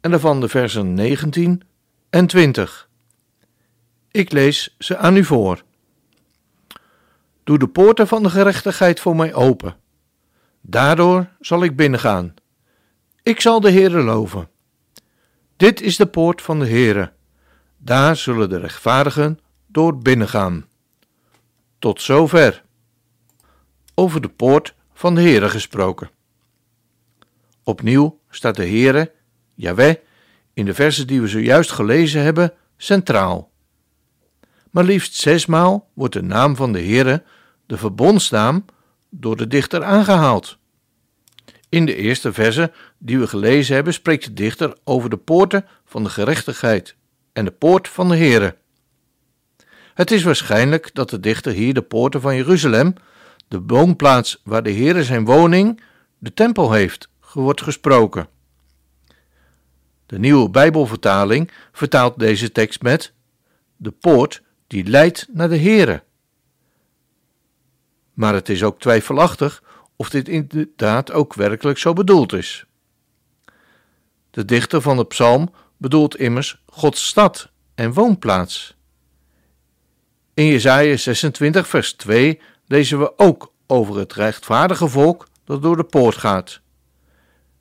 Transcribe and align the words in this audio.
en 0.00 0.10
daarvan 0.10 0.40
de 0.40 0.48
versen 0.48 0.94
19 0.94 1.62
en 2.10 2.26
20. 2.26 2.88
Ik 4.10 4.32
lees 4.32 4.74
ze 4.78 4.96
aan 4.96 5.16
u 5.16 5.24
voor. 5.24 5.62
Doe 7.44 7.58
de 7.58 7.68
poorten 7.68 8.08
van 8.08 8.22
de 8.22 8.30
gerechtigheid 8.30 9.00
voor 9.00 9.16
mij 9.16 9.34
open. 9.34 9.76
Daardoor 10.60 11.28
zal 11.40 11.62
ik 11.62 11.76
binnengaan. 11.76 12.34
Ik 13.22 13.40
zal 13.40 13.60
de 13.60 13.70
Heere 13.70 14.02
loven. 14.02 14.48
Dit 15.56 15.80
is 15.80 15.96
de 15.96 16.06
poort 16.06 16.42
van 16.42 16.58
de 16.58 16.66
Heere. 16.66 17.12
Daar 17.76 18.16
zullen 18.16 18.48
de 18.48 18.58
rechtvaardigen 18.58 19.38
door 19.66 19.98
binnengaan. 19.98 20.66
Tot 21.78 22.02
zover. 22.02 22.62
Over 23.94 24.20
de 24.20 24.28
poort 24.28 24.74
van 24.92 25.14
de 25.14 25.20
Heere 25.20 25.48
gesproken. 25.48 26.10
Opnieuw 27.62 28.20
staat 28.30 28.56
de 28.56 28.66
Heere, 28.66 29.12
Yahweh, 29.60 29.94
in 30.54 30.64
de 30.64 30.74
versen 30.74 31.06
die 31.06 31.20
we 31.20 31.28
zojuist 31.28 31.70
gelezen 31.70 32.22
hebben, 32.22 32.52
centraal. 32.76 33.50
Maar 34.70 34.84
liefst 34.84 35.14
zesmaal 35.14 35.90
wordt 35.94 36.14
de 36.14 36.22
naam 36.22 36.56
van 36.56 36.72
de 36.72 36.80
Heere, 36.80 37.22
de 37.66 37.76
verbondsnaam, 37.76 38.64
door 39.10 39.36
de 39.36 39.46
dichter 39.46 39.84
aangehaald. 39.84 40.58
In 41.68 41.86
de 41.86 41.94
eerste 41.94 42.32
verse 42.32 42.72
die 42.98 43.18
we 43.18 43.26
gelezen 43.26 43.74
hebben, 43.74 43.92
spreekt 43.92 44.24
de 44.24 44.32
dichter 44.32 44.76
over 44.84 45.10
de 45.10 45.16
poorten 45.16 45.66
van 45.84 46.04
de 46.04 46.10
gerechtigheid 46.10 46.96
en 47.32 47.44
de 47.44 47.50
poort 47.50 47.88
van 47.88 48.08
de 48.08 48.16
Heere. 48.16 48.56
Het 49.94 50.10
is 50.10 50.22
waarschijnlijk 50.22 50.94
dat 50.94 51.10
de 51.10 51.20
dichter 51.20 51.52
hier 51.52 51.74
de 51.74 51.82
poorten 51.82 52.20
van 52.20 52.36
Jeruzalem, 52.36 52.94
de 53.48 53.62
woonplaats 53.66 54.40
waar 54.44 54.62
de 54.62 54.72
Heere 54.72 55.04
zijn 55.04 55.24
woning, 55.24 55.82
de 56.18 56.34
tempel 56.34 56.72
heeft, 56.72 57.08
wordt 57.32 57.62
gesproken. 57.62 58.28
De 60.10 60.18
nieuwe 60.18 60.50
Bijbelvertaling 60.50 61.50
vertaalt 61.72 62.18
deze 62.18 62.52
tekst 62.52 62.82
met 62.82 63.12
de 63.76 63.90
poort 63.90 64.42
die 64.66 64.84
leidt 64.84 65.28
naar 65.32 65.48
de 65.48 65.58
Heere. 65.58 66.02
Maar 68.12 68.34
het 68.34 68.48
is 68.48 68.62
ook 68.62 68.80
twijfelachtig 68.80 69.62
of 69.96 70.10
dit 70.10 70.28
inderdaad 70.28 71.12
ook 71.12 71.34
werkelijk 71.34 71.78
zo 71.78 71.92
bedoeld 71.92 72.32
is. 72.32 72.64
De 74.30 74.44
dichter 74.44 74.80
van 74.80 74.96
de 74.96 75.04
psalm 75.04 75.54
bedoelt 75.76 76.16
immers 76.16 76.62
Gods 76.66 77.06
stad 77.06 77.50
en 77.74 77.92
woonplaats. 77.92 78.76
In 80.34 80.46
Jesaja 80.46 80.96
26 80.96 81.68
vers 81.68 81.92
2 81.92 82.40
lezen 82.66 82.98
we 82.98 83.18
ook 83.18 83.52
over 83.66 83.98
het 83.98 84.12
rechtvaardige 84.12 84.88
volk 84.88 85.28
dat 85.44 85.62
door 85.62 85.76
de 85.76 85.84
poort 85.84 86.16
gaat. 86.16 86.60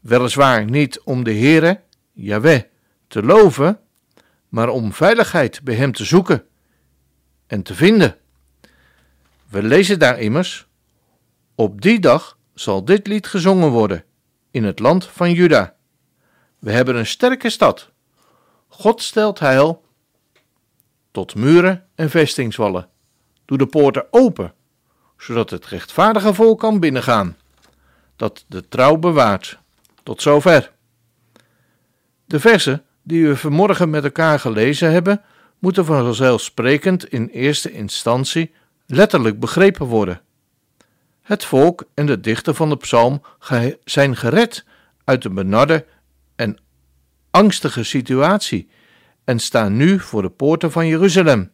Weliswaar 0.00 0.64
niet 0.64 1.00
om 1.00 1.24
de 1.24 1.34
Heere, 1.34 1.80
Yahweh, 2.12 2.62
te 3.08 3.22
loven, 3.22 3.80
maar 4.48 4.68
om 4.68 4.92
veiligheid 4.92 5.62
bij 5.62 5.74
hem 5.74 5.92
te 5.92 6.04
zoeken 6.04 6.46
en 7.46 7.62
te 7.62 7.74
vinden. 7.74 8.16
We 9.48 9.62
lezen 9.62 9.98
daar 9.98 10.18
immers: 10.18 10.66
Op 11.54 11.80
die 11.80 12.00
dag 12.00 12.38
zal 12.54 12.84
dit 12.84 13.06
lied 13.06 13.26
gezongen 13.26 13.70
worden 13.70 14.04
in 14.50 14.64
het 14.64 14.78
land 14.78 15.06
van 15.06 15.32
Juda. 15.32 15.74
We 16.58 16.72
hebben 16.72 16.96
een 16.96 17.06
sterke 17.06 17.50
stad. 17.50 17.90
God 18.68 19.02
stelt 19.02 19.38
heil 19.38 19.84
tot 21.10 21.34
muren 21.34 21.86
en 21.94 22.10
vestingswallen. 22.10 22.88
Doe 23.44 23.58
de 23.58 23.66
poorten 23.66 24.06
open, 24.10 24.54
zodat 25.16 25.50
het 25.50 25.66
rechtvaardige 25.66 26.34
volk 26.34 26.58
kan 26.58 26.80
binnengaan, 26.80 27.36
dat 28.16 28.44
de 28.48 28.68
trouw 28.68 28.96
bewaart. 28.96 29.58
Tot 30.02 30.22
zover. 30.22 30.71
De 32.32 32.40
versen 32.40 32.82
die 33.02 33.26
we 33.26 33.36
vanmorgen 33.36 33.90
met 33.90 34.04
elkaar 34.04 34.40
gelezen 34.40 34.90
hebben, 34.92 35.22
moeten 35.58 35.84
vanzelfsprekend 35.84 37.08
in 37.08 37.26
eerste 37.26 37.72
instantie 37.72 38.52
letterlijk 38.86 39.40
begrepen 39.40 39.86
worden. 39.86 40.20
Het 41.22 41.44
volk 41.44 41.84
en 41.94 42.06
de 42.06 42.20
dichter 42.20 42.54
van 42.54 42.68
de 42.68 42.76
psalm 42.76 43.22
zijn 43.84 44.16
gered 44.16 44.64
uit 45.04 45.24
een 45.24 45.34
benarde 45.34 45.86
en 46.36 46.58
angstige 47.30 47.84
situatie 47.84 48.68
en 49.24 49.38
staan 49.38 49.76
nu 49.76 49.98
voor 50.00 50.22
de 50.22 50.30
poorten 50.30 50.72
van 50.72 50.86
Jeruzalem, 50.86 51.50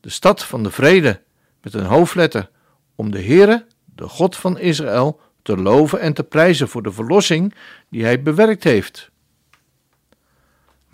de 0.00 0.10
stad 0.10 0.44
van 0.44 0.62
de 0.62 0.70
vrede, 0.70 1.22
met 1.62 1.74
een 1.74 1.84
hoofdletter, 1.84 2.50
om 2.94 3.10
de 3.10 3.22
Heere, 3.22 3.66
de 3.84 4.08
God 4.08 4.36
van 4.36 4.58
Israël, 4.58 5.20
te 5.42 5.56
loven 5.56 6.00
en 6.00 6.14
te 6.14 6.24
prijzen 6.24 6.68
voor 6.68 6.82
de 6.82 6.92
verlossing 6.92 7.54
die 7.90 8.04
hij 8.04 8.22
bewerkt 8.22 8.64
heeft. 8.64 9.14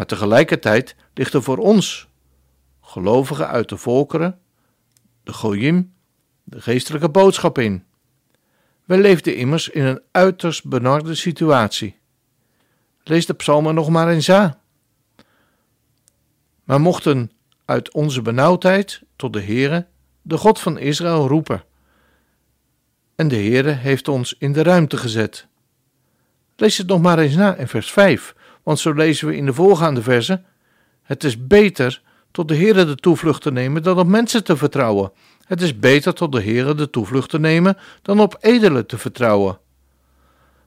Maar 0.00 0.08
tegelijkertijd 0.08 0.96
ligt 1.14 1.34
er 1.34 1.42
voor 1.42 1.58
ons, 1.58 2.08
gelovigen 2.80 3.48
uit 3.48 3.68
de 3.68 3.76
volkeren, 3.76 4.38
de 5.22 5.32
Goyim, 5.32 5.92
de 6.44 6.60
geestelijke 6.60 7.08
boodschap 7.08 7.58
in. 7.58 7.84
Wij 8.84 8.98
leefden 8.98 9.36
immers 9.36 9.68
in 9.68 9.84
een 9.84 10.00
uiterst 10.10 10.68
benarde 10.68 11.14
situatie. 11.14 11.98
Lees 13.02 13.26
de 13.26 13.34
psalmen 13.34 13.74
nog 13.74 13.88
maar 13.88 14.08
eens 14.08 14.30
aan. 14.30 14.58
Maar 16.64 16.80
mochten 16.80 17.30
uit 17.64 17.92
onze 17.92 18.22
benauwdheid 18.22 19.02
tot 19.16 19.32
de 19.32 19.42
Heere, 19.42 19.86
de 20.22 20.36
God 20.36 20.60
van 20.60 20.78
Israël, 20.78 21.26
roepen 21.26 21.64
en 23.14 23.28
de 23.28 23.36
Heere 23.36 23.70
heeft 23.70 24.08
ons 24.08 24.34
in 24.38 24.52
de 24.52 24.62
ruimte 24.62 24.96
gezet. 24.96 25.46
Lees 26.56 26.78
het 26.78 26.86
nog 26.86 27.00
maar 27.00 27.18
eens 27.18 27.34
na 27.34 27.54
in 27.54 27.68
vers 27.68 27.90
5, 27.90 28.34
want 28.62 28.78
zo 28.78 28.92
lezen 28.92 29.28
we 29.28 29.36
in 29.36 29.46
de 29.46 29.52
voorgaande 29.52 30.02
versen: 30.02 30.44
Het 31.02 31.24
is 31.24 31.46
beter 31.46 32.02
tot 32.30 32.48
de 32.48 32.56
Heere 32.56 32.84
de 32.84 32.94
toevlucht 32.94 33.42
te 33.42 33.52
nemen 33.52 33.82
dan 33.82 33.98
op 33.98 34.06
mensen 34.06 34.44
te 34.44 34.56
vertrouwen. 34.56 35.12
Het 35.44 35.62
is 35.62 35.78
beter 35.78 36.14
tot 36.14 36.32
de 36.32 36.42
Heere 36.42 36.74
de 36.74 36.90
toevlucht 36.90 37.30
te 37.30 37.38
nemen 37.38 37.76
dan 38.02 38.20
op 38.20 38.36
edelen 38.40 38.86
te 38.86 38.98
vertrouwen. 38.98 39.58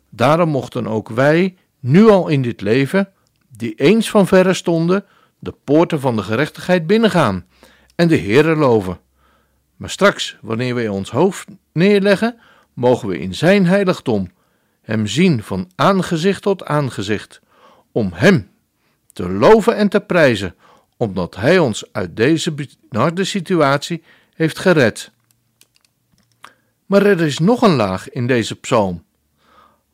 Daarom 0.10 0.50
mochten 0.50 0.88
ook 0.88 1.10
wij, 1.10 1.56
nu 1.80 2.08
al 2.08 2.28
in 2.28 2.42
dit 2.42 2.62
leven, 2.62 3.10
die 3.58 3.74
eens 3.76 4.10
van 4.10 4.28
verre 4.28 4.54
stonden, 4.54 5.06
de 5.40 5.54
poorten 5.64 6.00
van 6.00 6.16
de 6.16 6.24
gerechtigheid 6.24 6.88
binnengaan 6.88 7.46
en 7.96 8.08
de 8.08 8.18
Heere 8.18 8.56
loven. 8.56 9.00
Maar 9.76 9.90
straks, 9.90 10.38
wanneer 10.42 10.76
wij 10.76 10.88
ons 10.88 11.12
hoofd 11.12 11.48
neerleggen, 11.74 12.40
mogen 12.74 13.08
we 13.08 13.20
in 13.20 13.36
Zijn 13.36 13.66
heiligdom 13.66 14.32
Hem 14.82 15.08
zien 15.08 15.44
van 15.44 15.72
aangezicht 15.76 16.42
tot 16.42 16.66
aangezicht, 16.66 17.42
om 17.94 18.10
Hem 18.14 18.52
te 19.14 19.30
loven 19.30 19.76
en 19.76 19.90
te 19.90 20.00
prijzen, 20.00 20.56
omdat 20.98 21.36
Hij 21.36 21.60
ons 21.60 21.92
uit 21.92 22.16
deze 22.16 22.54
benarde 22.54 23.24
situatie 23.24 24.04
heeft 24.34 24.60
gered. 24.60 25.12
Maar 26.86 27.06
er 27.06 27.22
is 27.22 27.40
nog 27.40 27.62
een 27.62 27.76
laag 27.76 28.10
in 28.10 28.28
deze 28.28 28.56
psalm, 28.56 29.04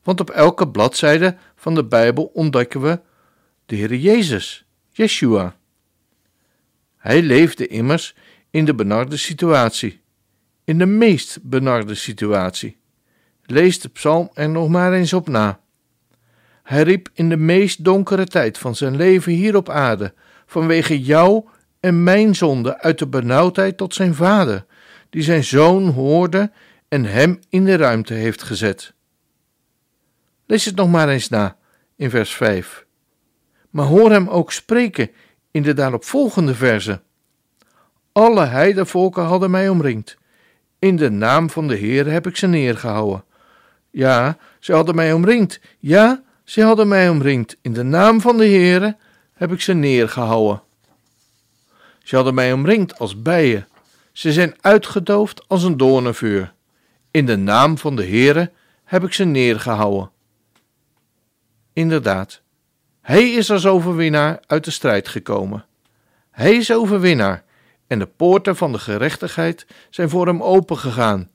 want 0.04 0.20
op 0.20 0.30
elke 0.30 0.68
bladzijde 0.68 1.38
van 1.56 1.76
de 1.76 1.86
Bijbel 1.86 2.24
ontdekken 2.34 2.82
we 2.82 3.00
de 3.66 3.76
Heer 3.76 3.96
Jezus, 3.96 4.66
Yeshua. 4.92 5.56
Hij 6.98 7.22
leefde 7.22 7.68
immers 7.68 8.16
in 8.50 8.66
de 8.66 8.76
benarde 8.76 9.18
situatie, 9.18 10.02
in 10.64 10.78
de 10.78 10.86
meest 10.86 11.40
benarde 11.42 11.96
situatie. 11.96 12.78
Lees 13.46 13.80
de 13.80 13.90
psalm 13.90 14.30
er 14.34 14.50
nog 14.50 14.70
maar 14.70 14.94
eens 14.94 15.14
op 15.14 15.28
na. 15.28 15.60
Hij 16.70 16.84
riep 16.84 17.10
in 17.14 17.30
de 17.30 17.38
meest 17.38 17.84
donkere 17.84 18.26
tijd 18.26 18.58
van 18.58 18.76
zijn 18.76 18.96
leven 18.96 19.32
hier 19.32 19.56
op 19.56 19.70
aarde, 19.70 20.14
vanwege 20.46 21.02
jou 21.02 21.46
en 21.80 22.04
mijn 22.04 22.36
zonde, 22.36 22.80
uit 22.80 23.00
de 23.00 23.08
benauwdheid 23.08 23.78
tot 23.78 23.94
zijn 23.94 24.16
vader, 24.16 24.66
die 25.10 25.22
zijn 25.22 25.44
zoon 25.44 25.88
hoorde 25.88 26.52
en 26.88 27.06
hem 27.06 27.40
in 27.50 27.66
de 27.66 27.76
ruimte 27.76 28.14
heeft 28.14 28.44
gezet. 28.44 28.94
Lees 30.46 30.66
het 30.66 30.76
nog 30.76 30.90
maar 30.90 31.10
eens 31.10 31.30
na 31.30 31.58
in 31.96 32.10
vers 32.10 32.34
5. 32.34 32.86
Maar 33.70 33.86
hoor 33.86 34.12
hem 34.12 34.28
ook 34.28 34.52
spreken 34.52 35.12
in 35.52 35.64
de 35.64 35.74
daaropvolgende 35.74 36.56
verzen. 36.56 37.02
Alle 38.12 38.46
heidevolken 38.46 39.24
hadden 39.24 39.52
mij 39.52 39.70
omringd. 39.70 40.18
In 40.80 40.96
de 40.96 41.10
naam 41.10 41.50
van 41.50 41.68
de 41.68 41.76
Heer 41.76 42.12
heb 42.12 42.28
ik 42.28 42.38
ze 42.38 42.48
neergehouden. 42.48 43.24
Ja, 43.90 44.38
ze 44.60 44.74
hadden 44.74 44.96
mij 44.96 45.14
omringd. 45.14 45.60
Ja, 45.80 46.24
Ze 46.50 46.62
hadden 46.62 46.88
mij 46.88 47.10
omringd. 47.10 47.58
In 47.62 47.74
de 47.74 47.84
naam 47.84 48.22
van 48.22 48.38
de 48.38 48.46
Heere 48.46 48.98
heb 49.34 49.52
ik 49.52 49.62
ze 49.62 49.74
neergehouden. 49.74 50.62
Ze 52.04 52.16
hadden 52.16 52.34
mij 52.34 52.54
omringd 52.54 53.00
als 53.00 53.22
bijen. 53.22 53.68
Ze 54.12 54.34
zijn 54.34 54.56
uitgedoofd 54.62 55.48
als 55.48 55.64
een 55.64 55.78
doornenvuur. 55.78 56.54
In 57.12 57.26
de 57.26 57.36
naam 57.36 57.78
van 57.78 57.96
de 57.96 58.06
Heere 58.06 58.52
heb 58.84 59.04
ik 59.04 59.14
ze 59.14 59.24
neergehouden. 59.24 60.12
Inderdaad, 61.74 62.42
hij 63.02 63.32
is 63.32 63.52
als 63.52 63.66
overwinnaar 63.66 64.40
uit 64.48 64.66
de 64.66 64.72
strijd 64.72 65.08
gekomen. 65.08 65.66
Hij 66.32 66.56
is 66.56 66.72
overwinnaar 66.72 67.44
en 67.88 68.00
de 68.00 68.08
poorten 68.08 68.56
van 68.56 68.72
de 68.72 68.80
gerechtigheid 68.80 69.68
zijn 69.90 70.10
voor 70.10 70.28
hem 70.28 70.44
opengegaan. 70.44 71.30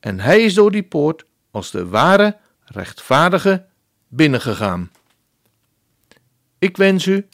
En 0.00 0.20
hij 0.20 0.40
is 0.40 0.54
door 0.54 0.70
die 0.70 0.82
poort 0.82 1.24
als 1.50 1.70
de 1.70 1.86
ware, 1.86 2.36
rechtvaardige 2.64 3.68
binnengegaan. 4.10 4.90
Ik 6.58 6.76
wens 6.76 7.06
u 7.06 7.26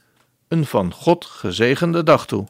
een 0.49 0.67
van 0.67 0.93
God 0.93 1.25
gezegende 1.25 2.03
dag 2.03 2.27
toe. 2.27 2.47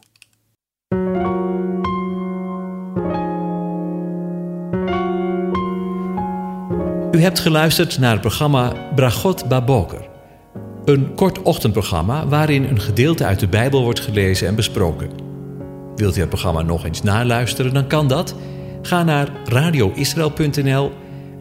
U 7.11 7.21
hebt 7.21 7.39
geluisterd 7.39 7.99
naar 7.99 8.11
het 8.11 8.21
programma 8.21 8.91
Bragot 8.95 9.47
Baboker. 9.47 10.09
Een 10.85 11.15
kort 11.15 11.41
ochtendprogramma 11.41 12.27
waarin 12.27 12.63
een 12.63 12.79
gedeelte 12.79 13.25
uit 13.25 13.39
de 13.39 13.47
Bijbel 13.47 13.83
wordt 13.83 13.99
gelezen 13.99 14.47
en 14.47 14.55
besproken. 14.55 15.09
Wilt 15.95 16.17
u 16.17 16.19
het 16.19 16.29
programma 16.29 16.61
nog 16.61 16.85
eens 16.85 17.01
naluisteren, 17.01 17.73
dan 17.73 17.87
kan 17.87 18.07
dat. 18.07 18.35
Ga 18.81 19.03
naar 19.03 19.29
radioisrael.nl 19.45 20.91